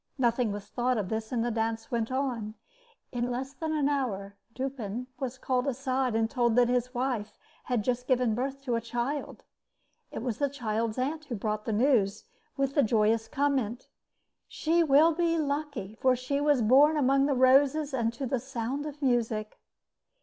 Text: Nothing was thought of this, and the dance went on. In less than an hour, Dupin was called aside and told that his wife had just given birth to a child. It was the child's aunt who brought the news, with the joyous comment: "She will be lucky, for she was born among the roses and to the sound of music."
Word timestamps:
Nothing 0.17 0.51
was 0.51 0.65
thought 0.65 0.97
of 0.97 1.09
this, 1.09 1.31
and 1.31 1.45
the 1.45 1.51
dance 1.51 1.91
went 1.91 2.11
on. 2.11 2.55
In 3.11 3.29
less 3.29 3.53
than 3.53 3.71
an 3.71 3.87
hour, 3.87 4.35
Dupin 4.55 5.05
was 5.19 5.37
called 5.37 5.67
aside 5.67 6.15
and 6.15 6.27
told 6.27 6.55
that 6.55 6.69
his 6.69 6.91
wife 6.95 7.37
had 7.65 7.83
just 7.83 8.07
given 8.07 8.33
birth 8.33 8.63
to 8.63 8.73
a 8.73 8.81
child. 8.81 9.43
It 10.09 10.23
was 10.23 10.39
the 10.39 10.49
child's 10.49 10.97
aunt 10.97 11.25
who 11.25 11.35
brought 11.35 11.65
the 11.65 11.71
news, 11.71 12.25
with 12.57 12.73
the 12.73 12.81
joyous 12.81 13.27
comment: 13.27 13.89
"She 14.47 14.81
will 14.83 15.13
be 15.13 15.37
lucky, 15.37 15.93
for 16.01 16.15
she 16.15 16.41
was 16.41 16.63
born 16.63 16.97
among 16.97 17.27
the 17.27 17.35
roses 17.35 17.93
and 17.93 18.11
to 18.13 18.25
the 18.25 18.39
sound 18.39 18.87
of 18.87 19.03
music." 19.03 19.59